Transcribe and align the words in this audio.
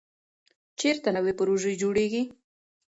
چېرته 0.79 1.09
نوې 1.15 1.33
پروژې 1.39 1.73
جوړېږي؟ 1.81 2.21